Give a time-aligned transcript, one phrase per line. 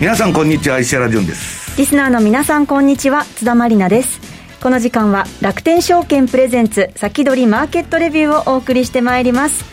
[0.00, 1.76] 皆さんこんにちは石原潤です。
[1.76, 4.20] リスナーの皆さんこんにちは津田まりなです。
[4.62, 9.64] この時間は楽天証券プレゼンツ先取りマーケットレビューをお送りしてまいります。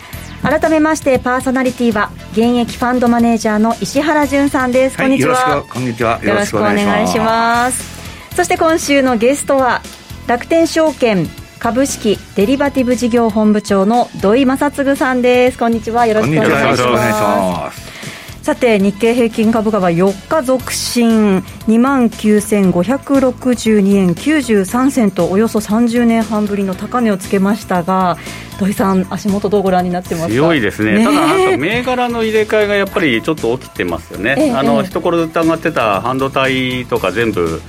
[0.41, 5.63] 改めましてパーソナリティは現役ファンドマネージャーの石原潤さんです、はい、こんにちは。
[5.71, 6.19] こんにちは。
[6.23, 8.35] よろしくお願いします。
[8.35, 9.83] そして今週のゲストは
[10.25, 15.59] 楽天証券株式デリバティブ事業本部長の土井正嗣さんです。
[15.59, 17.94] こんにちはよろしくお願いします
[18.45, 21.41] さて日経平均株価は4日続伸。
[21.67, 28.17] 2万9562円93銭とおよそ30年半ぶりの高値をつけましたが
[28.59, 30.29] 土井さん、足元どうご覧になってますか？
[30.31, 31.05] 強いですね、ね。
[31.05, 37.63] ただ、銘柄の入れ替えがやっぱりちょっと起きてますよね、えー、あの一頃ずっと上がってた半導体とか全部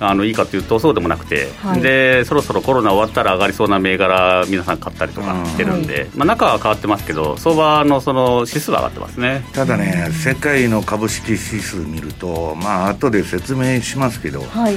[0.00, 9.44] あのいいかというとそうでもなくて、はい、でそろそろコロナ終わったら上がりそうな銘柄皆さん買ったりとかしてるんで、はい、まあ、中は変わってますけど相場のその指数は上がってますね。
[9.52, 14.74] ただね、世界の株式指数見るとまあ後で説明しますけど、はい、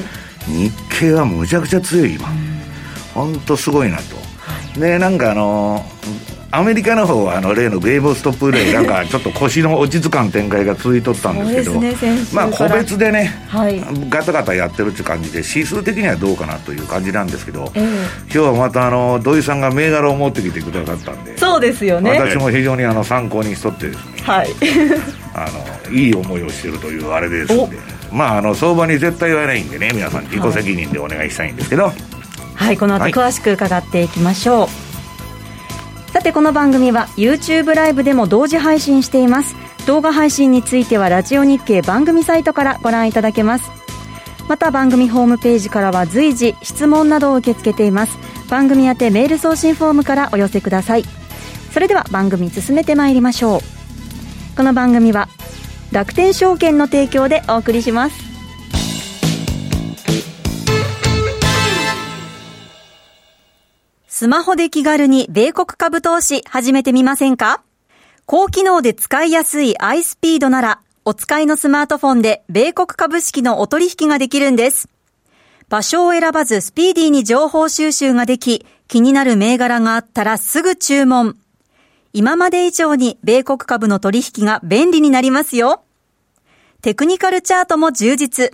[0.47, 2.27] 日経はむちゃくちゃ強い今。
[3.13, 5.85] 本当すごいなと、でなんかあの
[6.55, 11.95] アメリカの方はあの例のベイブストップでなんかちょっと腰の落ち着かん展開が続いとったんですけどね、
[12.31, 22.11] まあ個別でね、はい、ガタガタやってるって感じで指数的にはどうかなという感じなんですけど、えー、今日はまたあの土井さんが銘柄を持ってきてくださったんでそうですよね。
[22.11, 24.49] 私も非常にあの参考にしとってですね、はい、
[25.33, 25.49] あ
[25.89, 27.77] のいい思いをしてるというあれですんで
[28.11, 31.07] まああの相場に絶対言わないんでね皆さん自己責任でお。
[31.07, 31.95] 願いしたいんですけど、はい、
[32.55, 34.82] はい、この後詳しく伺っていきましょう、はいさ
[36.23, 39.55] てこの番組は YouTube ライブでも同時配信しています。
[39.85, 43.69] 動画配信についてはラジオ日経番組サイトからご覧いただけます。
[44.47, 48.17] また番組ホームページからは随時質問などを受け付けています。
[48.49, 51.03] 番組宛てメール送信フォームからお寄せください。
[51.73, 53.59] それでは番組進めてまいりましょう。
[54.55, 55.27] この番組は
[55.91, 58.32] 楽天証券の提供でお送りします。
[64.23, 67.61] スマホで気軽に米国株投資始めてみませんか？
[68.25, 74.87] 高機能で使いやすい iSpeed なら、お使いのスマートフォンで米国株式のお取引ができるんです。
[75.67, 81.35] 場所を選ばずスピーディーに情報収集ができ、気になる銘柄があったらすぐ注文。
[82.13, 85.83] 今まで以上に米国株の取引が便利になりますよ。
[86.81, 88.53] テクニカルチャートも充実。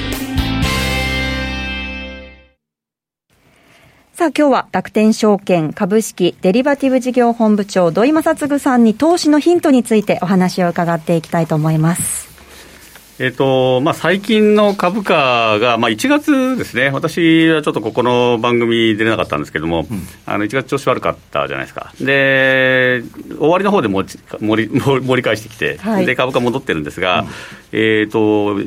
[4.21, 12.29] さあ今日は楽天証券株式デリバティブ事業本部長土井正嗣さんに投資のヒントについてお話を伺っていきたいと思います。
[13.17, 23.01] えーとまあ、最近の株価が、まあ、1月ですね、私はちょっとここの番組出れなかったんですけども、うん、あの1月調子悪かったじゃないですか、で
[23.39, 24.19] 終わりの方で盛
[24.67, 27.27] り盛り返してきて、はい、で株価戻ってるんですが、うん、
[27.71, 28.59] えーと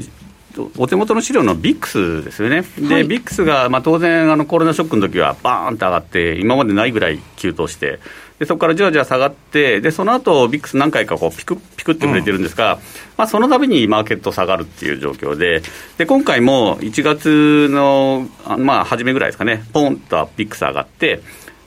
[0.76, 7.98] お手元の資料のビックスですよね、で、はい、ビックスが、まあ、当然あの、コロナショックの時はバーンと上がって、今までないぐらい急騰して、
[8.38, 12.80] でそこからじわじわ下がって、でその後ビックス何回かこうピクピクってくれてるんですが、うん、
[13.16, 15.62] まあ、その度にマーケット下がるっていう状況で、
[15.98, 18.28] で今回も1月の、
[18.58, 21.20] まあ、初めぐらいですかね、ポンとビックス上がって、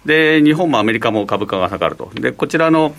[0.07, 2.09] で日本もアメリカも株価が下がると。
[2.15, 2.95] でこちらの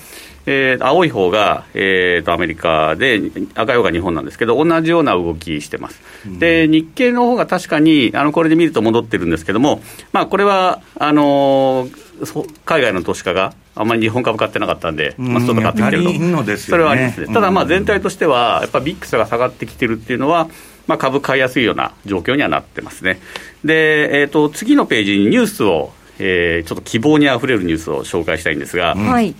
[0.51, 3.21] えー、青い方が、えーと、アメリカで、
[3.55, 6.01] 赤い方が日本なんですけど、同じような動きしてます。
[6.39, 16.11] で、日経の方が確かに、あのこれで見ると戻ってるんですけども、まあ、これはあのー、海外の投資家があんまり日本株買ってなかったんで、まあ、ちょっと買ってきてると、
[16.45, 20.49] ね、それはありますね、ただ、まあ、全体としては、やっぱビックスが下がってきてるっていうのは、
[20.87, 23.21] まあ、株買いやすいような状況にはなってますね。
[23.65, 29.35] で、えーと、次のページにニュースを、えー、ちょっと希望にあふれるニュースを紹介したいんですが、はい。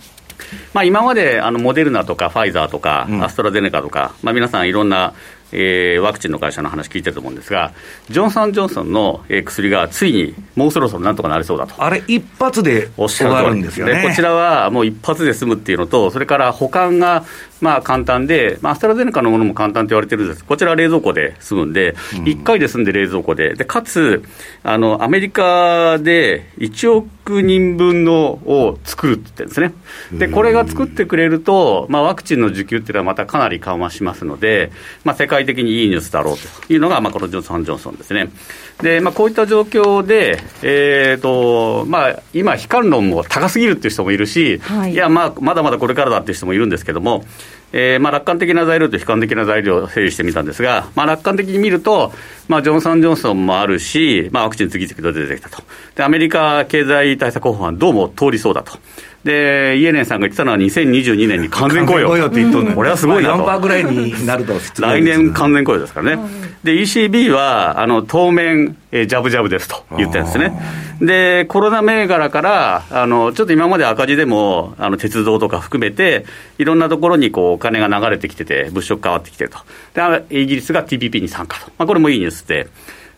[0.73, 5.13] まあ、今まであのモデルナとかファイザーとか、アストラゼネカとか、まあ、皆さんいろんな
[5.51, 7.71] えー、ワクチンの会社の話聞いてると思うんですが、
[8.09, 11.83] ジョンソン・ジョンソンの、えー、薬がついにもうそろそろなんとかなりそうだと。
[11.83, 14.03] あれ、一発で終わるんですよね。
[14.07, 17.23] こちらはもう一発で済むっていうのと、それから保管が
[17.61, 24.23] まあ簡単で、まあ、アストラゼネカのものも簡単と言われてるんです、こちらは冷蔵庫で済むんで、うん、1回で済んで冷蔵庫で、でかつ
[24.63, 29.61] あの、アメリカで1億人分のを作るって言ってるんです
[30.15, 34.71] ね、でこれが作ってくれると、まあ、ワクチンの需給っていうのはまたかなり緩和しますので、
[35.03, 36.37] まあ、世界的にいいニュースだろう
[36.67, 38.29] というのが、まあ、このジョンソン・ジョンソンですね。
[38.81, 47.25] でまあ、こういった状況で、えーとまあ、今、悲観論も高すぎるっていう人もいるし、はい、いや、まあ、まだまだこれからだっていう人もいるんですけども、
[47.73, 52.13] えーまあ、楽観的な材料と悲観的な材料を整理してみたんですが、まあ、楽観的に見ると、
[52.47, 55.61] まあ、ジョンソン・ジョンソンもあるし、まあ、ワクチン次々と出てきたと
[55.95, 58.79] で、アメリカ経済対策法案、どうも通りそうだと。
[59.23, 62.07] で、イエレンさんが言ってたのは2022年に完全雇用。
[62.09, 63.43] 雇用って言っとこれはすごいなと。
[63.45, 66.49] 4%ぐらいになると、来年完全雇用ですからね。
[66.63, 70.53] で、ECB は、あの、当面、えー、ジャブジャブですと言ってるんですね。
[71.01, 76.25] で、コロナ銘柄から、あの、ちょっと今まで赤字でも、あの、鉄道とか含めて、
[76.57, 79.59] いろんなところにこう、お金が流れてきてて、物色変わってきてると。
[79.93, 81.67] で、イギリスが TPP に参加と。
[81.77, 82.67] まあ、これもいいニュースで。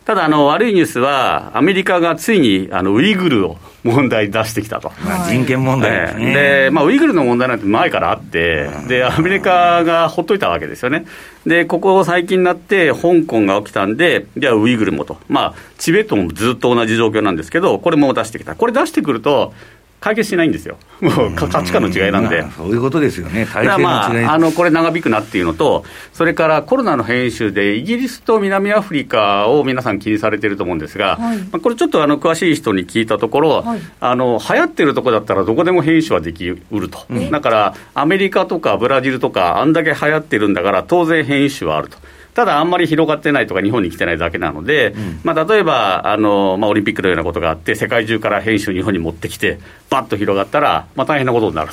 [0.06, 11.06] ただあの、悪いニュースは、アメリカがついにあのウイグルを問題出してきたと、まあ、人権問題ですね、でまあ、ウイグルの問題なんて前からあって、でアメリカがほっといたわけですよね、
[11.45, 19.54] でここ最近になって、香港が起きたんで、じゃあウイグルもと、まあ、チベットもずっと同じ状況なんですけど、これも出してきた、これ出してくると、
[20.01, 22.44] 解決しないんですよ、もう価値観の違いなんで。
[22.57, 41.97] そういうことですよね、体制まあ、あのこれ、長引くなっていうのと、それからコロナの変異種で、イギリスと南アフリカを皆さん気にされてると思うんですが、はい、まあ、これ、ちょっとあの詳しい人に聞いたところ、はい、あの流行ってるところだったら、どこでも変異種はできうると、だからアメリカとかブラジルとか、あんだけ流行ってるんだから、当然変異種はあると。
[42.33, 51.72] ただ、あんまり広がってないとか、日本に来てないだけなので、うん、まあ、例えばあの、まあ、オリンピックのようなことがあって、世界中から変異種を日本に持ってきて、ばっと広がったら、まあ、大変なことになる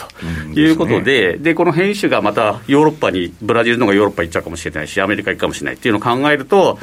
[0.55, 6.79] ということで、うん、で、ね、この変異種がまたヨーロッパに、ブラジルの方がヨーロッパ行っちゃうかもしれないし、アメリカ行くかもしれないっていうのを考えると、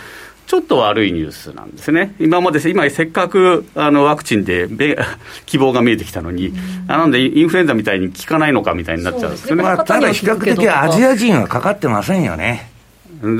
[0.48, 4.68] ちょっと悪いニュースなんですね、今まで、今、せっかくあのワクチンで
[5.46, 12.75] 希望が見えてきたのに、うん、なのでインフルエンザみたいに効かないのかみたいになっちゃうんですよね、まあ、ただ比較的アジア人はかかってませんよね。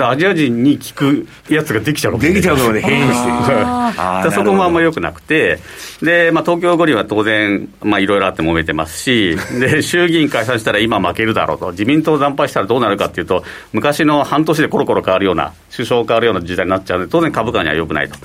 [0.02, 2.34] アジア人に効くやつができちゃうで。
[2.34, 4.32] きちゃうので変異して。
[4.32, 5.60] そこもあんまよくなくて、
[6.02, 13.44] でまあ、東京五輪は当然、いろいろあって揉めてますし、で 衆議院解散したら今負けるだろうと、自民党惨敗したらどうなるかっていうと、
[13.74, 18.16] 昔の半年でコロコロ変わるような、首相変わるような時代になっちゃうので、当然株価にはよくないと。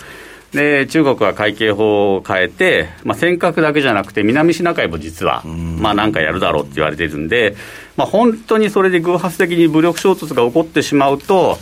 [0.53, 7.55] で中国は会計法を変えて、まあ、尖閣だけじゃなくて、南シナ海も実は、まあ、なんかやるだろうって言われてるんで、
[8.00, 11.58] まあ、本当にそれで偶発的に武力衝突が起こってしまうと、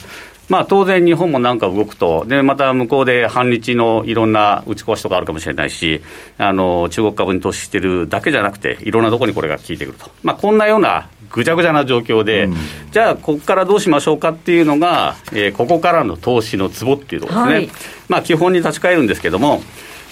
[0.49, 6.01] まあ、当然、日本もなんか動くと、でまた向こうで反日のいろんな打ち壊しとかあるかもしれないし、
[6.39, 12.57] あの中国株に投資してるだけじゃなくて、いろんなところにこれが効いてくると、まあ、こんなようなぐちゃぐちゃな状況で、うん、
[12.93, 17.71] じゃあ、ここからどうしましょうかっていうのが、えー、ここからの投資のツボっていうところですね、はい、
[18.09, 19.61] まあ、基本に立ち返るんですけども、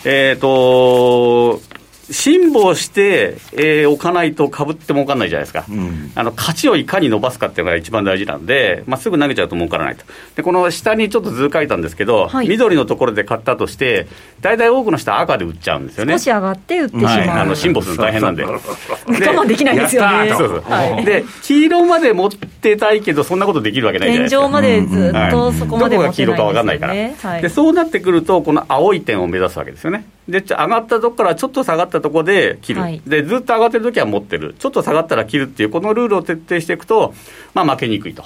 [0.05, 1.76] えーと
[2.11, 10.05] 辛抱して、えー、おかないと株って儲かんないじゃないですか、うん、あの勝ちをいかに伸ばすかっていうのが一番大事なんで、まあ、すぐ投げちゃうと儲からないと、
[10.37, 14.07] でこの下にちょっと図書いたんですけど、はい、緑のところで買ったとして、
[14.41, 16.15] 大体多くの人は赤で売っちゃうんですよね。
[16.15, 18.45] 少し上がって売ってしまう、はい、あの辛抱するの大変なんで。
[18.45, 18.61] 我
[19.05, 20.29] 慢できないですよね。
[20.31, 20.61] そうそう。
[20.63, 24.41] はい、で黄色まで持ってたいけど、そんなことできるわけないじゃないですか。
[24.41, 30.07] 天井までずっとそこまで、ね、どこが黄色か分かんないから、でそうなってくると、この青い点を目指すわけですよね。
[30.29, 37.15] で上がったとこからちょっと下がったところで切る、はい、でずっと上がってるときは持ってる、ちょっと下がったら切るっていう、このルールを徹底していくと、
[37.55, 38.25] まあ、負けにくいと、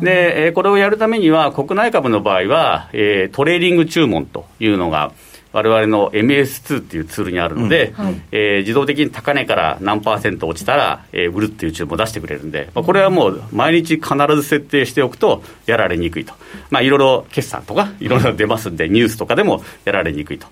[0.00, 5.12] で、えー、これをやるためには、国内株の場合は、えー、トレーリング注文というのが、
[5.56, 8.04] われわれの MS2 っていうツールにあるので、うん。
[8.04, 16.34] はい、えー、自動的に高値から何パーセント落ちたら、えー、売るっていう注文を出してくれるんで、まあ、これはもう毎日必ず設定しておくとやられにくいと、
[16.70, 20.46] まあ、いろいろ決算とかいろいろ出ますんで、ニュースとかでもやられにくいと。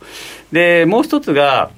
[0.53, 1.71] でもう一つが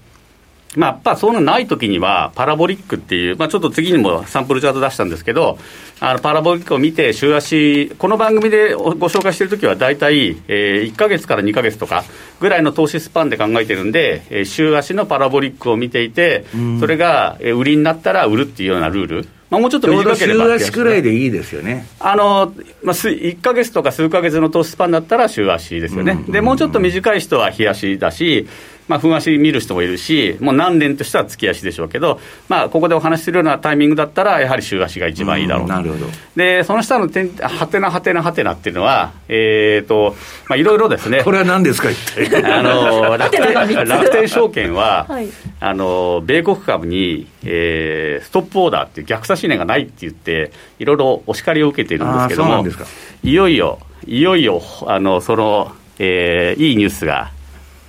[0.77, 5.59] まあ、やっぱそういうのないときには、パラボリックっていう、まあ、ちょっと次にもサンプルチャート出したんですけど、
[5.99, 12.05] あのパラボリックを見て、週足、この番組でご紹介しているときは、大体、えー、1か月から2か月とか
[12.41, 16.45] ぐらいの投資スパンで考えてるんで、えー、週足のパラボリックを見ていて、
[16.79, 19.29] それが売りになったら売るっていうようなルール。
[19.49, 21.87] まあ、もうちょっと短ければ週足くらいでいいですよね。
[22.01, 22.53] あの、
[22.83, 26.25] まあ、1か月とか数か月の投資スパンだったら週足ですよね。
[26.29, 28.49] で、もうちょっと短い人は日足だし、
[28.89, 36.07] まあ、分足見る人もいるし、もう何年としては月足でしょうけど、まあ、ここでお話しするようなタイミングだったら、やはり週足が一番いいだろうなるほど。
[36.37, 40.15] で、その下の点、はてなはてなはてなっていうのは、えーと
[40.49, 41.97] まあ、いろいろですね、これは何ですか、一
[42.31, 42.45] 体？
[42.53, 45.29] あの楽天楽天証券は、はい。
[45.59, 52.85] あの米国株に、えーストップオーダーっていう逆差し値がないって言って、いろいろお叱りを受けているんですけどもあーそうなんですか、
[53.23, 57.31] いよいよ、いよいよ、あのその、えーいいニュースが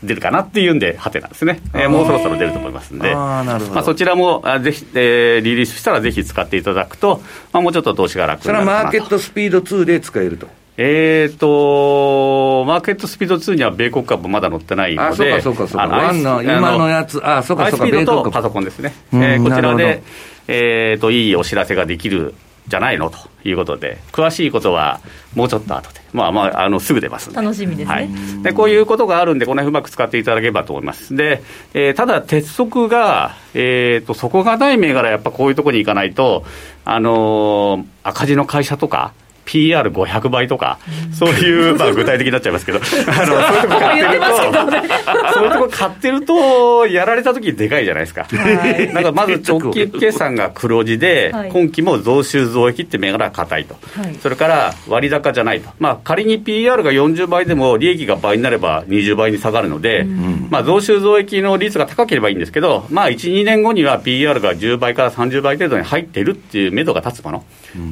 [0.04, 3.76] 出るかなっていうんで、はてなんですね、えーもうそろそろ出ると思いますんで、あーなるほど。
[3.76, 10.48] まあ、そちらもあぜひ、えーリリースしたらぜひ使っていただくと、まあ、もうちょっと投資が楽それはになるかなとマーケットスピード2で使えると。
[10.80, 16.10] えーと、マーケットスピード2には米国株まだ載ってないので、あ、そうかそうかそうか。
[16.10, 20.04] あの今のやつ、あ、そうかそうか、米国パソコンですね、うんえーこちらで、
[20.48, 22.36] えーと、いいお知らせができる
[22.68, 23.10] じゃないの？
[23.10, 25.00] ということで、詳しいことは
[25.36, 27.94] もうちょっと後で、まあまあ、あのすぐ出ます楽しみですね。
[27.94, 28.10] はい、
[28.44, 31.16] でこういうことがあるんで、この辺うまく使っていただければと思います。
[31.16, 31.42] で、
[31.74, 36.44] えーただ、鉄則が、えーと、底がない銘柄、やっぱこういうところに行かないと、
[36.84, 39.14] あのー赤字の会社とか、
[39.48, 40.78] PR500 倍とか、
[41.14, 48.26] そういう、まあ、具体的になっちゃいますけど、 あのそういうとこ買ってると、そういうとこ買ってると、やられた時でかいじゃないですか。
[48.30, 48.92] はい。
[48.94, 51.50] なんかまず直近決算が黒字で、はい。
[51.50, 54.16] 今期も増収増益って銘柄が硬いと、はい。
[54.22, 60.06] それから割高じゃないと、まあ、仮に PR が40倍でも利益が倍になれば20倍に下がるので、
[60.50, 67.46] まあ、増収増益の率が高ければいいんですけど、まあ、1、2年後には PR が10倍から30倍程度に入っているっていう目処が立つもの、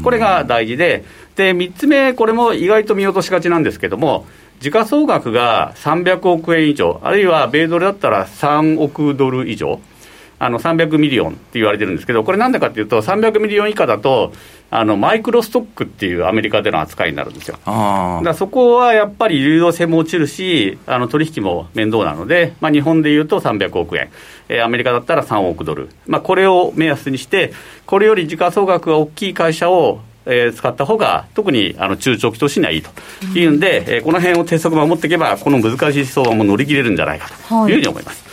[0.03, 1.03] これが大事で、
[1.35, 4.25] で3つ目、これも意外と見落としがちなんですけども、
[4.59, 9.79] 時価総額が300億円以上、あるいは米ドルだったら3億ドル以上。
[10.37, 14.33] あの300 million って言われてるんですけど、これなんでかっていうと、300 million 以下だと、
[14.69, 17.57] あの micro stock っていうアメリカでの扱いになるんですよ。
[17.65, 24.09] あだそこはやっぱり流動性も落ちるし、あの取引も面倒なので、まあ、日本でいうと300億円、
[24.49, 27.53] えーアメリカだったら3億ドル、まあ、これを目安にして、
[27.85, 32.89] これより時価総額が大きい会社を、えー使った方が、特にあの中長期投資にはいいと
[33.37, 38.25] いうんで、えーこの辺を鉄則守っていけば、この難しい相場も乗り切れるんじゃないかというふうに思います。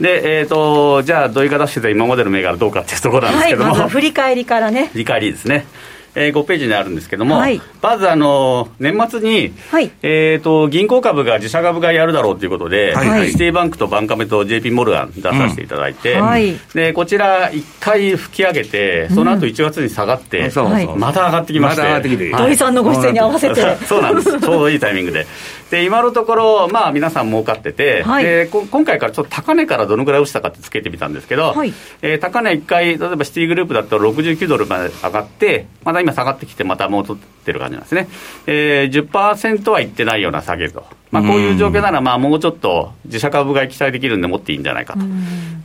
[0.00, 4.88] で、えー、とじゃあ、土井が出してた今までの銘柄どうかっていうところなんですはい、けども、まずは振り返りからね。
[4.92, 5.66] 振り返りですね。
[6.14, 7.60] えー、5ページにあるんですけども、はい。
[7.80, 9.90] まずあの年末に、はい。
[10.02, 13.08] えー、と銀行株が自社株買いやるだろうということで、はい。
[13.08, 13.30] はい。
[13.30, 16.56] シティバンクとバンカメと JP モルガン出させていただいて、うんはい。
[16.74, 20.50] でこちら、1回吹き上げて、その後1月に下がって、うはい。
[20.50, 20.96] そう。
[20.96, 22.32] また上がってきまして、まてきて。
[22.32, 22.42] はい。
[22.48, 23.60] 土井さんのご出演に合わせて。
[23.86, 25.26] そうなんです、ちょうどいいタイミングで。
[25.70, 28.24] で、今のところ、まあ、皆さん儲かってて、はい。
[28.24, 31.72] でこ今回からちょっと高値からどのぐらい落ちたかってつけてみたんですけど、はい。
[32.02, 38.08] えー高値1回、例えばシティグループだと69ドルまで上がって、また今下がってきて、また戻ってる感じなんですね。
[38.46, 40.84] えー、10%はいってないような下げと。
[41.10, 45.00] まあ、こういう状況なら、まあ、もうちょっと自社株買い期待できるんで持っていいんじゃないかと。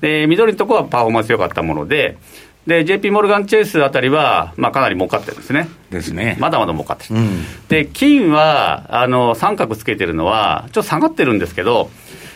[0.02, 2.18] で、緑のところはパフォーマンス良かったもので、
[2.68, 5.68] で、JP モルガンチェイスあたりは、まあ、かなり儲かってるんですね。
[5.92, 6.38] ですね。
[6.40, 7.20] まだまだ儲かってる。
[7.20, 7.44] うん。
[7.68, 11.90] で、金は、あの、三角つけてるのは、ちょっと下がってるんですけど、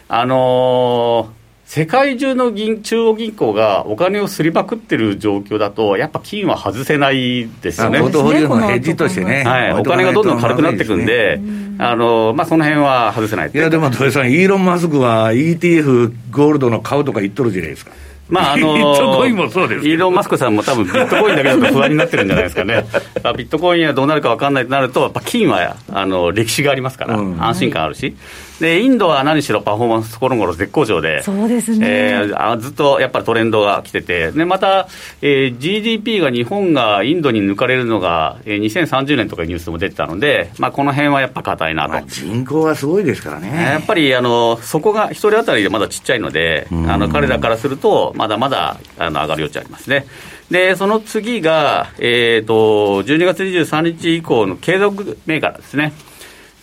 [0.10, 1.38] あのー
[1.68, 8.00] 世界中の銀中央銀行がお金をすりまくってる状況だと、やっぱ金は外せないですよね。
[8.00, 9.44] ポートフォリオのヘッジとしてね。
[9.44, 11.42] はい、お金がどんどん軽くなっていくんで、
[11.78, 13.52] あのまあ、その辺は外せない。
[13.54, 17.92] いや、でも土井さん、イーロン・マスクは ETF ゴールドの買うとか言っとるじゃないですか。
[18.30, 22.86] まああの ビットコインもそうですイーロン・マスクさんも多分ビットコインだけだと不安になってるんじゃないですかね、
[23.24, 28.16] まあビットコインはどうなるか分かんないとなると、やっぱ金はあの歴史がありますから、うん安心感あるし、
[28.60, 34.88] で、インドは何しろパフォーマンスこの頃絶好調で、そうですねえーあずっとやっぱりトレンドが来てて、でまた、
[35.22, 41.90] えー GDP が日本がインドに抜かれるのが、えー2030年とかニュースも出てたので、まあ、この辺はやっぱ硬いなと。
[41.90, 43.50] まあ、人口はすごいですからね。
[43.50, 50.06] やっぱりあのそこが一人当たりでまだちっちゃいので、んあの彼らからすると、まだまだあの上がる余地ありますね。
[50.50, 55.94] で、その次が、えー、と12月23日以降の継続銘柄ですね。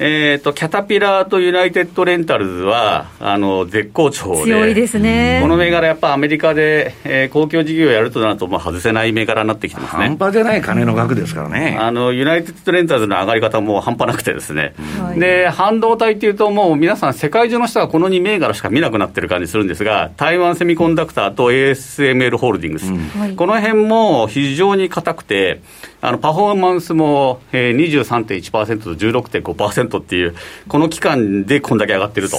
[0.00, 5.38] えー、とキャタピラーとユナイテッドレンタルズはあの絶好調で強いですね。
[5.40, 10.08] この銘柄、やっぱアメリカで、えー公共事業をやるとなると、もう外せない銘柄になってきてますね。
[10.08, 11.78] 半端じゃない金の額ですからね。
[11.80, 25.60] あのユナイテッドレンタルズの上がり方も半端なくてですね、はいで半導体っていうと、もう皆さん、世界中の人がこの2銘柄しか見なくなってる感じするんですが、台湾セミコンダクターと ASML ホールディングス、はいこの辺も非常に硬くて、
[26.06, 30.34] あのパフォーマンスも、えー、23.1%と16.5%っていう、
[30.68, 32.36] この期間でこんだけ上がってると、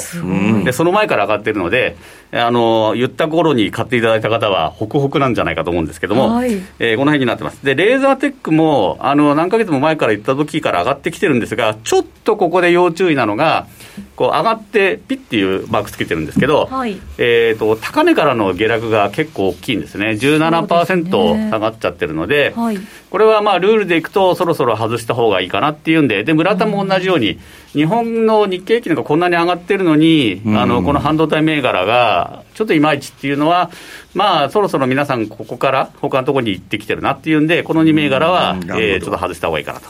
[0.64, 1.96] でその前から上がってるので、
[2.32, 6.54] あの言った頃に買っていただいた方は、ホクホクなんじゃないかと思うんですけども、はい。
[6.80, 7.64] えーこの辺になってます。
[7.64, 13.68] で、レーザーテックも、あの、何ヶ月も前から言った時から上がってきてるんですが、ちょっとここで要注意なのが、
[14.16, 22.78] こう上がってピッっていうマークつけてるんですけど、はい、えーと、高値からの下落が結構大きいんですね、17%下がっちゃってるので、でねはい、
[23.10, 27.40] これはまあルールでいくと、そろそろ外した方がいいかなっていうんで、で村田も同じように、
[27.74, 32.15] 日本の日経平均がこんなに上がってるのに、うん、あのこの半導体銘柄が
[32.54, 33.72] ちょっといまいちっていうのは、
[34.14, 39.88] まあ、そろそろ皆さん、ここから他のところに行ってきてるなっていうんで、この2銘柄は、えー、ちょっと外した方がいいかなと。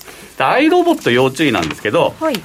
[0.48, 2.36] アイロボット要注意なんですけど、はい。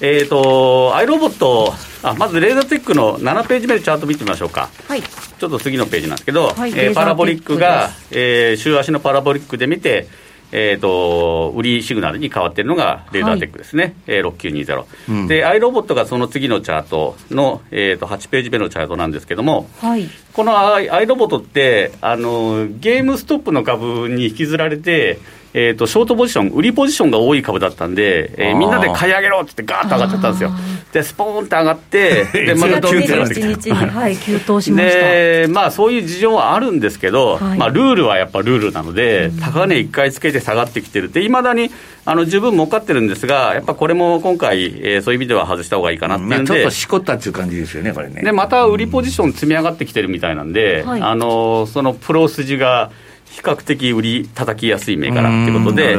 [0.00, 1.72] えーと、アイロボット
[2.02, 10.08] あ、まずレーザーテックの7ページ目でチャート見てみましょうか、はい、ちょっと次のページなんですけど、はい、えー、パラボリックが、えー、週足のパラボリックで見て、
[10.52, 25.18] えーと、売りシグナルに変わっているのがレーザーテックですね、はい、えー、6920、うん、で、アイロボットがその次のチャートの、えーと、8ページ目のチャートなんですけども、はい、このアイアイロボットってあの、ゲームストップの株に引きずられて、
[25.54, 30.50] えーと、ショートポジション、売りポジションが多い株だったんで、えー、みんなで買い上げろって言って、ガーッと上がっちゃったんですよ。
[30.92, 33.74] で、スポーンって上がって、 で、また急騰してきた。
[33.86, 34.98] はい、急騰しました。
[34.98, 41.70] で、まあ、そういう事情はあるんですけど、はい、まあ、ルールはやっぱルールなので、高値1回つけて下がってきてるって、いまだに
[42.04, 48.22] あの十分儲かってるんですが、やっぱこれも今回、えー、そういう意味では外した方がいいかなっていうんで、まあ、ちょっとしこったっていう感じですよね、これね。
[48.22, 52.90] で、また売りポジション積み上がってきてるみたいなんで、はい、あのそのプロ筋が、
[53.32, 55.92] 比較的売り叩きやすい銘柄ということで、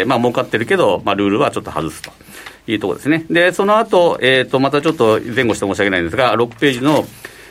[0.00, 2.12] えー、まあ儲かってるけど、まあ、ルールはちょっと外すと
[2.68, 3.26] いうところですね。
[3.28, 7.04] で、その後、えっ、ー、と、またちょっと前後して申し訳ないんですが、6ページの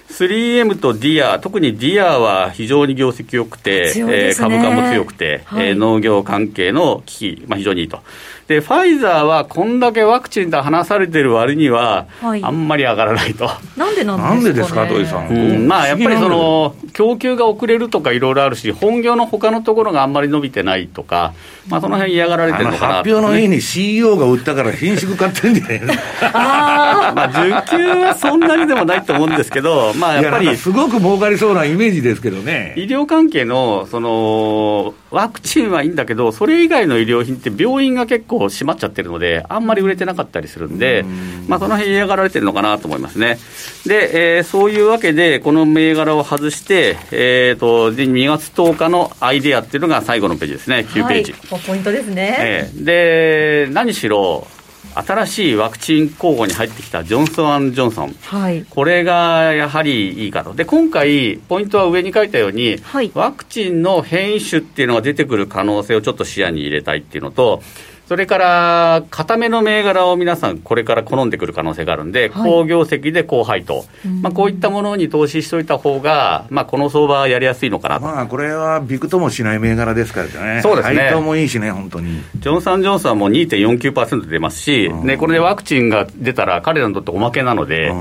[0.10, 8.00] 3M とディア、特にディアは非常に業績良くて、ねえー、株価も強くて、はい、えー、農業関係の機器、まあ、非常にいいと。
[8.48, 13.50] で、ファイザーはこんだけワクチンと話されてる割には、あんまり上がらないと。
[13.76, 15.28] なんでなんですか、ね、なんでですか、土井さん？
[15.28, 21.34] うん、まあ、やっぱりその、供給が遅れるとかいろいろあるし、本業の他のところがあんまり伸びてないとか、
[21.68, 25.94] まあ、その辺嫌がられてるのかな、発表の日に CEO が売ったから品種買ってんじゃないの？
[26.34, 30.56] あ まあ、需給はそんなにでもないと思うんですけど、まあ、やっぱり。
[30.56, 32.74] すごく儲かりそうなイメージですけどね。
[32.78, 41.06] 医療関係の、その、ワクチンはいいんだけど、それ以外の医療品って病院が結構閉まっちゃってるので、あんまり売れてなかったりするんで、
[41.48, 43.38] まあ、その辺嫌がられてるのかなと思いますね。
[43.86, 51.32] で、えー、そういうわけで、この銘柄を外して、えっ、ー、と、2月10日のアイデアっていうのが最後のページですね、9ページ。
[51.32, 52.36] はい、ポイントですね。
[52.40, 54.46] えー、で、何しろ、
[54.96, 67.62] 新しいワクチン候補に入ってきたジョンソン・ジョンソン、はい、これがやはりいいかと、で今回、ポイントは上に書いたように、はい、ワクチンの変異種っていうのが出てくる可能性をちょっと視野に入れたいっていうのと、
[68.08, 73.86] それから、固めの銘柄を皆さん、これから好んでくる可能性があるんで、はい、高業績で高配当、
[74.22, 78.06] まあ、こういったものに投資しておいた方が、まあ、この相場はやりやすいのかなと。
[78.06, 80.62] まあ、これはびくともしない銘柄ですからね。
[80.62, 80.96] そうですね。
[80.96, 82.22] 配当もいいしね、本当に。
[82.38, 87.92] ジョンソン・ジョンソンも2.49%出ますし、ね、これでワクチンが出たら、彼らにとっておまけなので、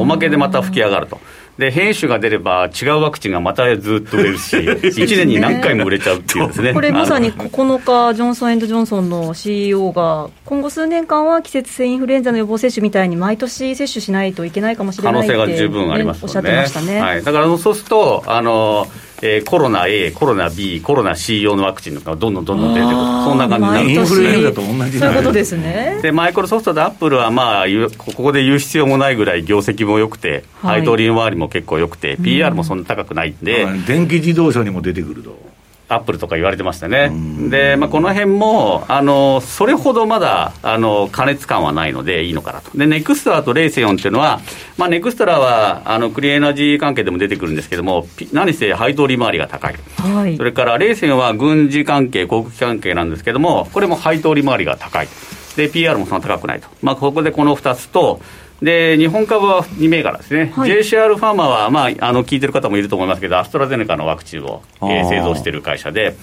[0.00, 1.20] おまけでまた吹き上がると。
[1.58, 6.74] で変種が出れば違うワクチンがまたずっと売れるし、 1年に何回も売れちゃうっていうですね。
[6.74, 17.00] これまさに9日、ジョンソン・エンド・ジョンソンの CEO が、今後数年間は季節性インフルエンザの予防接種みたいに、毎年接種しないといけないかもしれない可能性が十分あります、ね、おっしゃってましたね。
[17.00, 18.88] はい、だからそうするとあの
[19.26, 25.98] えー、コロナ A、コロナ B、コロナ C 用のワクチンがどんどんどんどん出てくる、そんな感じになるインフルエンザと同じそういうことですね。
[26.02, 27.64] でマイクロソフトとアップルは、まあ、
[27.96, 35.54] ここで言う必要もないぐらい業績も良くて、はい、配当利回りも結構良くて、PR もそんな高くないんで、電気自動車にも出てくると。
[35.94, 37.10] アップルとか言われてましたね、
[37.50, 44.40] でまあ、この辺もあも、それほどまだあの加熱感はないのでいいのかなと、でネクストラとレイセオンっていうのは、
[44.76, 55.08] まあ、ネクストラはあのクリエエナジー関係でも出てくるんですけども、何せ配当利回りが高い、はい、それからレイセオンは軍事関係、航空機関係なんですけども、これも配当利回りが高い、
[55.56, 58.20] で PR もそんな高くないと、まあ、ここでこの2つと、
[58.62, 66.16] で日本株は2銘柄ですね、はい、JCR ファーマーは、まあ、あの聞いてる方もいると思いますけど、アストラゼネカのワクチンを、えー、製造している会社で、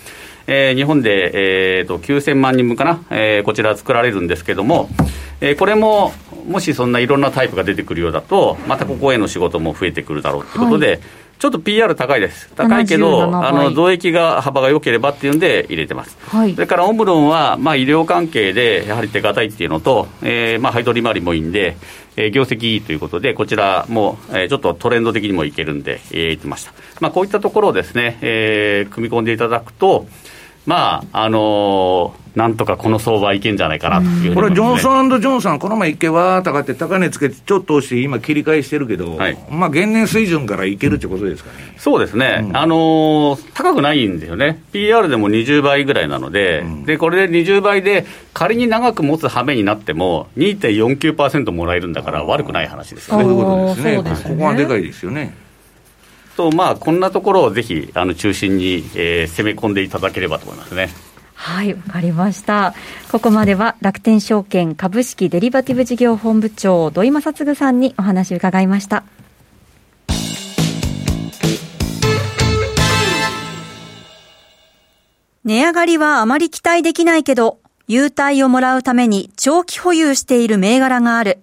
[0.48, 4.90] えー、日本で、えーと、9000万人分かな、えー、こちら作られるんですけども、
[5.40, 6.14] えー、これも
[6.52, 11.00] もしそんないろんなタイプが出てくるようだと、またここへの仕事も増えてくるだろうということで、はい。
[11.42, 21.78] ちょっと PR 高いです、高いけど、あの増益が幅が良ければっていうんで入れてます、はい、それからオムロンは、まあ、医療関係でやはり手堅いっていうのと、えーまあ、配当利回りもいいんで、
[22.16, 30.06] えー、業績いいということで、こちらも、えー、ちょっとトレンド的にもいけるんで、えー、言ってました、まあ、こういったところをですね、えー、組み込んでいただくと、
[30.66, 41.76] まあ、あのー、なんとかこの相場いけんじゃないかなという、ね、これ、ジョンソンジョンソン、この前一回わーっと上がって、高値つけて、ちょっと押して、今、切り返してるけど、はい、まあ、現年水準からいけるってことですかね。
[41.78, 53.24] そうですね、うん、あのー、高くないんですよね、PR でも20倍ぐらいなので、うん、でこれで20倍で、仮に長く持つ羽目になっても、2.49%もらえるんだから、悪くない話ですよね。
[53.24, 54.36] そういうことですね、すね。
[54.36, 55.36] ここはでかいですよね。
[56.36, 60.90] と、まあ、こんなところをぜひあの中心に、えー、攻め込んでいただければと思いますね。
[61.34, 62.76] はい、わかりました。
[63.12, 69.04] ここまでは楽天証券株式デリバティブ事業本部長土井正嗣さんにお話を伺いました。
[75.44, 81.40] 値上がりはあまり期待できないけど、優待をもらうために長期保有している銘柄がある。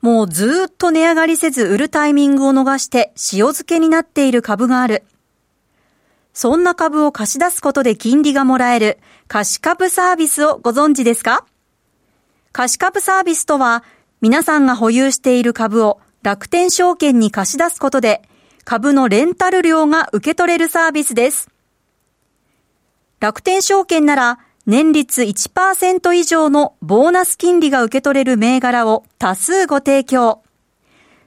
[0.00, 5.04] もうずっと値上がりせず売るタイミングを逃して塩漬けになっている株がある。
[6.32, 11.44] そんな株を貸し出すことで金利がもらえる貸株サービスをご存知ですか？
[12.52, 13.84] 貸株サービスとは
[14.20, 18.22] 皆さんが保有している株を楽天証券に貸し出すことで
[18.64, 21.50] 株のレンタル料が受け取れるサービスです。
[23.18, 30.42] 楽天証券なら年率1%以上のボーナス金利が受け取れる銘柄を多数ご提供。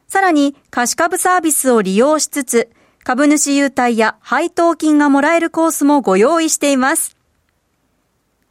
[0.08, 2.70] さらに貸株サービスを利用しつつ、
[3.04, 7.18] 株主優待や配当金がもらえるコースもご用意しています。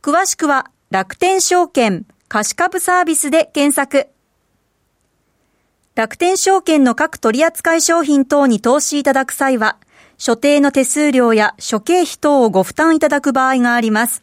[0.02, 4.08] 詳しくは楽天証券貸株サービスで検索。
[5.94, 9.76] 楽天証券の各取扱商品等に投資いただく際は、
[10.18, 14.22] 所定の手数料や諸経費等をご負担いただく場合があります。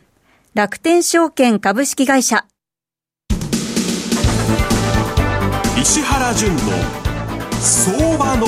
[0.53, 2.45] 楽天証券株式会社。
[5.81, 6.59] 石原淳の
[7.61, 8.47] 相場の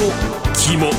[0.53, 0.91] 肝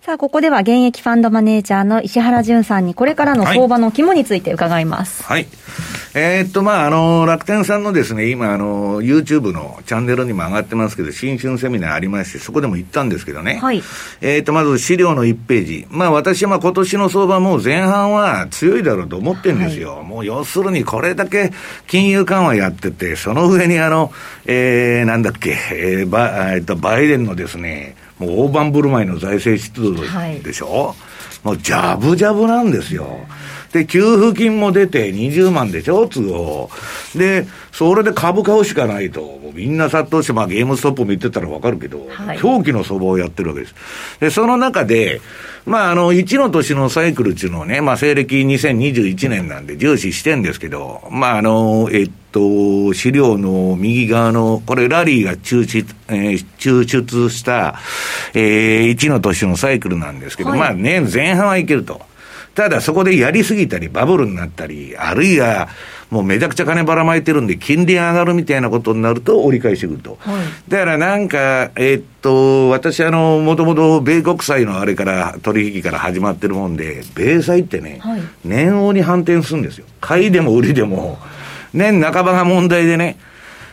[0.00, 5.22] さあ、ここでは現役ファンドマネージャーの石原淳さんにこれからの相場の肝について伺います。
[5.22, 13.60] はい、はいえー、っと、まあ、あの、楽天さんのですね、今、あの、YouTube のチャンネルにも上がってますけど、新春セミナーありまして、そこでも言ったんですけどね。
[13.62, 13.80] はい。
[14.20, 15.86] えー、っと、まず資料の1ページ。
[15.88, 19.98] まあ、私はまあ、今年の相場も前半は強いだろうと思ってるんですよ。
[19.98, 21.52] はい、もう、要するにこれだけ
[21.86, 24.12] 金融緩和やってて、その上にあの、
[24.46, 29.94] えー、なんだっけ、えー、バ、えっと、バイデンのですね、もう大盤振る舞いの財政出動
[30.42, 31.09] でしょ、はい、
[31.42, 33.20] もう、ジャブジャブなんですよ。
[33.72, 36.70] で、給付金も出て20万でしょ、都合。
[37.14, 39.40] で、それで株買うしかないと。
[39.54, 43.74] みんな殺到して、まあゲームストップも言ってたらわかるけど、はい、狂気の相場をやってるわけです。
[44.20, 45.20] で、その中で、
[45.66, 57.78] まああの、1の年のサイクルっていうのをね、まあ西暦2021年なんで重視してんですけど、まああの、えっと、資料の右側の、これラリーが抽出、えー、抽出した、
[58.34, 62.00] えー、1の年のサイクルなんですけど、はい、まあ年前半はいけると。
[62.54, 65.68] ただそこでやりすぎたり、バブルになったり、あるいは、
[66.10, 70.18] もうめちゃくちゃ金ばらまいてるんで、金利上がるみたいなことになると折り返してくると。
[70.20, 79.86] はい、だからなんか、えー、っと、私あの、もともと米国債のあれから、取引から始まってるもんで、米債ってね、はい、年王に反転するんですよ。
[80.00, 81.18] 買いでも売りでも、
[81.72, 83.16] 年半ばが問題でね、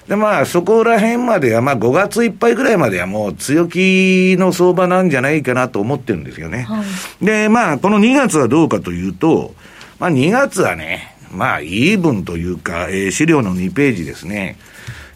[0.08, 6.64] で、まあ、そこら辺までは、まあ、5月いっぱいぐらいまではもう強気の相場なんじゃないかなと思ってるんですよね。
[6.64, 6.84] は
[7.22, 9.54] い、で、まあ、この2月はどうかというと、
[10.00, 14.58] まあ、2月はね、まあ、イーブンというか、えー、資料の2ページですね。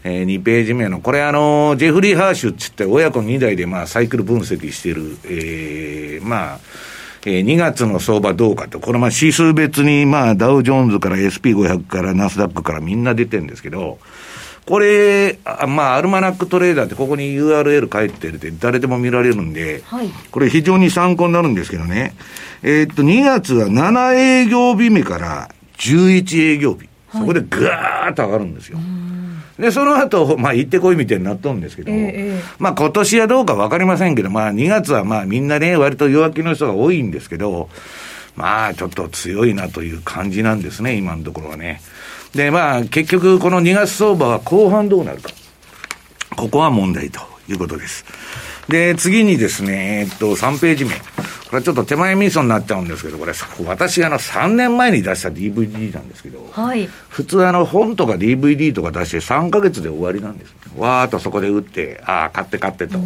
[0.04, 6.60] えー、2ページ目の、これあの、ジェフリー・ハーシュっつって親子2代でまあサイクル分析してる、えー、まあ、
[7.24, 14.00] えー、2月の相場どうかと、これまあ指数別にまあダウジョーンズから SP500 からナスダックからみんな出てるんですけど、
[14.65, 22.15] これ、あまあ、アルマナックトレーダーってここに URL 書いてるって誰でも見られるんで、はい、これ非常に参考になるんですけどね。
[22.62, 25.50] えー、っと、2月は7営業日目から
[25.82, 26.89] 11営業日。
[27.12, 28.80] そこでぐーっと上がるんですよ。
[29.60, 37.70] で、その後、まあ、行ってこいみたいになっとるんですけど、えー、まあ、今年はどうかわかりませんけど、まあ、2月はまあ、みんなね、割と弱気の人が多いんですけど、
[38.36, 41.82] まあ、ちょっと強いなという感じなんですね、今のところはね。
[42.34, 45.32] で、まあ、結局、この2月相場は後半どうなるか。
[46.38, 48.06] ここは問題ということです。
[48.70, 50.91] で、次にですね、えっと、3ページ目。
[51.51, 53.33] これちょっと手前味噌になっちゃうんですけど、これ、
[53.65, 62.99] 私、あの、3年前に出した DVD なんですけど、はい、普通、あの、本とか DVD とか出して3か月で終わりなんです、わーっとそこで売って、ああ、買って買ってと。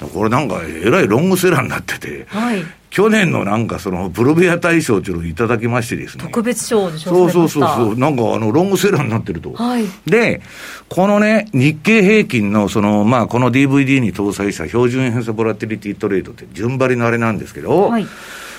[0.00, 6.24] これなんか、えらいロングセラーになってて、はい、去年のなんかそのプロベア大賞というのをいただきましてですね。
[6.24, 7.98] 特別賞でしょそうそうそうそう。
[7.98, 9.52] なんかあの、ロングセラーになってると。
[9.52, 9.84] はい。
[10.06, 10.40] で、
[10.88, 18.06] このね、日経平均のその、まあ、この DVD に搭載した標準偏差ボラティリティトレードって順張りのあれなんですけど、はい。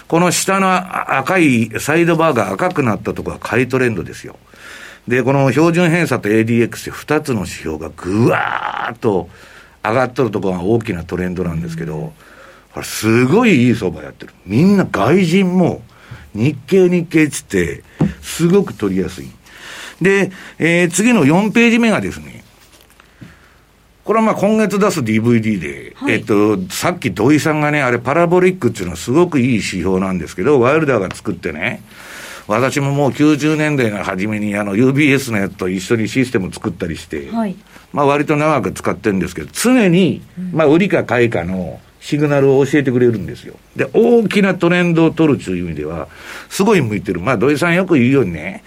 [0.07, 4.35] この下の赤いサイドバーが赤くなったところは買いトレンドですよ。
[5.07, 9.29] で、この標準偏差と ADX って2つの指標がぐわーっと
[9.89, 12.13] 上がっとるところが大きなトレンドなんですけど、
[12.83, 14.33] すごいいい相場やってる。
[14.45, 15.81] みんな外人も
[16.33, 17.83] 日経日経つって、
[18.21, 19.29] すごく取りやすい。
[20.01, 22.43] で、えー、次の4ページ目がですね、
[24.03, 31.81] これはまあ今月出す DVD で、はい、えっと、さっき土井さんがね、あれパラボリックっていうのはすごくいい指標なんですけど、ワイルダーが作ってね、
[32.47, 37.55] 私ももう90年代の初めにあの UBS のやつと一緒にシステム作ったりして、はい、
[37.95, 43.55] まあ割と長く使ってるんですけど、常に、まあ売りか買いかのシグナルを教えてくれるんですよ。
[43.77, 46.09] で、大きなトレンドを取るという意味では、
[46.49, 47.21] すごい向いてる。
[47.21, 48.65] まあ、土井さんよく言うようにね、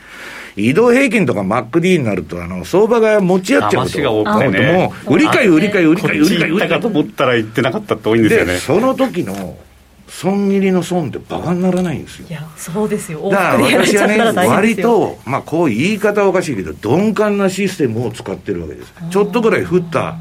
[0.57, 4.03] 移動平均とか MacD になると、あの、相場が持ち合っちゃうと。
[4.03, 4.73] が多くてね。
[4.73, 6.81] もう、売り買い売り買い売り買い売り買い売り買い。
[6.81, 8.57] と思ったら言ってなかったって多いんですよね。
[8.57, 9.59] その時の、
[10.21, 12.27] 損切りの損ってバカにならないんですよ。
[12.29, 13.31] いや、そうですよ。
[13.31, 18.93] だから私はね、割と、まあこう言い方はおかしいけど、鈍感なシステムを使ってるわけです。
[19.11, 20.17] ちょっとぐらい降った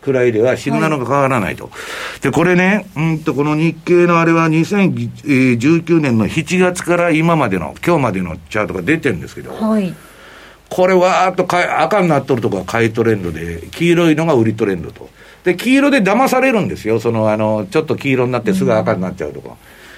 [0.00, 1.66] くらいではシグナルが変わらないと。
[1.66, 1.70] は
[2.18, 9.94] い、で、これね、うんと、この日経のあれは2019年の7月から今までの、今日までのチャートが出てるんですけど、はい、
[10.68, 11.46] これわーっと
[11.80, 15.08] 赤になっとるところが買いトレンドで、黄色いのが売りトレンドと。
[15.44, 17.00] で、黄色で騙されるんですよ。
[17.00, 19.48] その、あの、ちょっと黄色になってすぐ赤になっちゃうとか。
[19.48, 19.54] うん、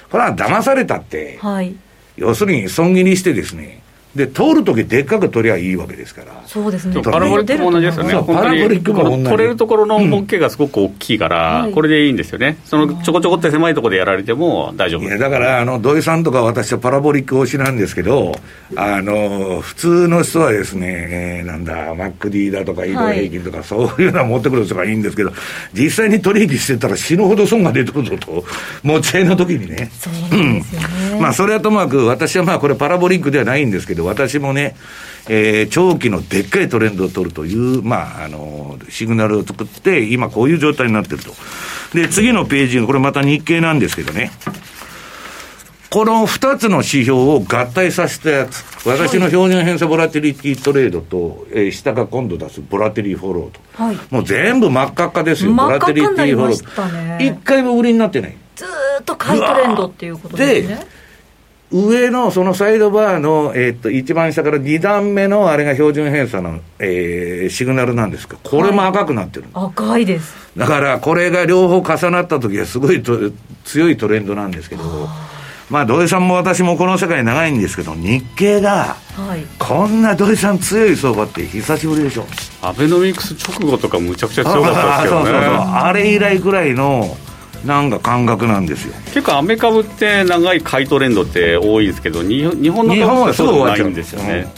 [0.09, 1.75] これは騙されたって、はい、
[2.17, 3.81] 要するに損切りしてですね、
[4.15, 6.41] で、通るときでっかく取りゃいいわけですから。
[6.45, 7.01] そうですね。
[7.03, 8.13] パラボリックも同じですよね。
[8.25, 9.23] パラボリックも同じ。
[9.25, 12.57] 取れるところの本気がすごく大きいから、うん、これでいいんですよね。
[12.63, 15.01] そのちょこちょこって狭いところでやられても大丈夫。
[15.01, 18.33] いや、だから、あの、土井さんとか私はパラボリック推しなんですけど、
[18.77, 25.33] あの、普通の人はですね、えー、なんだ、マック D だとか移動平均とか、はい、そういうのは持ってくる人がいいんですけど、
[25.73, 28.45] 実際に取引してたら死ぬほど損が出てくるぞと、
[28.83, 29.89] 持ち合いの時にね。
[29.99, 30.87] そうなんですよね。
[31.01, 34.75] うん、まあ、それはともかく、私はまあ、これパラボリックではないんですけど、私もね、
[35.27, 41.33] えー、長期のでっかいトレンドを取るという、まあ、あの、シグナルを作って、今こういう状態になってると。
[41.93, 44.31] で、次のページ、これまた日経なんですけどね。
[45.95, 57.25] この2つの指標を合体させたやつ、私の標準偏差ボラティリティトレードと、えー、下が今度出すボラティリフォローと、はい、もう全部真っ赤っかですよ、ボラティリティフォロー。
[57.25, 58.35] 一回も売りになってない。
[58.57, 58.65] ず
[58.99, 60.85] っと買いトレンドっていうことですね。
[61.75, 70.33] 上のそのサイドバーの、えー、っと一番下から2段目のあれが標準偏差の、えー、シグナルなんですか、これも赤くなってる、はい、赤いです。
[70.55, 73.31] だからこれが両方重なった時はすごいと
[73.65, 75.09] 強いトレンドなんですけど、
[75.69, 82.25] まあ土井さんも私もこの世界長いんですけど、日経が、はい、こんな土井さん強い相場って久しぶりでしょ。
[82.61, 85.25] アベノミクス直後とかむちゃくちゃ強かったですけどね。
[85.25, 85.53] そうそうそう。
[85.73, 87.17] あれ以来ぐらいの
[87.63, 88.93] なんか感覚なんですよ。
[89.13, 94.51] 結構アメ株って長い買いトレンドって多いですけど日本の株はそうないんですよね、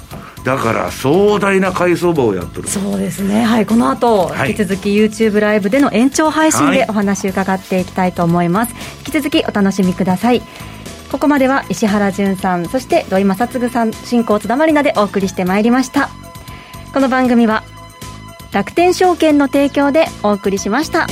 [0.44, 2.68] だから壮大な買い相場をやってる。
[2.68, 3.44] そうですね。
[3.44, 10.42] はいこの後、引き続き YouTube ライブでの延長配信でお話伺っていきたいと思います、はい、引き続きお楽しみください。
[11.12, 16.10] ここまでは石原潤さんそして土井正嗣さん進行津田まりなでお送りしてまいりました。
[16.94, 17.64] この番組は
[18.52, 21.08] 楽天証券の提供でお送りしました。